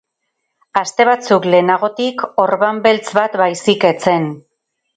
[0.79, 4.31] Aste batzuk lehenagotik, orban beltz bat baizik ez zen.